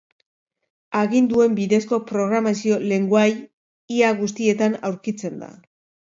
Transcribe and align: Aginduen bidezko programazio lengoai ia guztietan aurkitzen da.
Aginduen 0.99 1.57
bidezko 1.59 1.99
programazio 2.11 2.79
lengoai 2.91 3.33
ia 3.97 4.09
guztietan 4.23 4.79
aurkitzen 4.91 5.37
da. 5.43 5.51